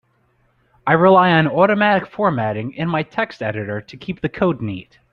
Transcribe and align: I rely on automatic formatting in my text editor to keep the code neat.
I 0.87 0.93
rely 0.93 1.31
on 1.33 1.45
automatic 1.47 2.07
formatting 2.09 2.73
in 2.73 2.89
my 2.89 3.03
text 3.03 3.43
editor 3.43 3.81
to 3.81 3.97
keep 3.97 4.19
the 4.21 4.29
code 4.29 4.59
neat. 4.59 4.97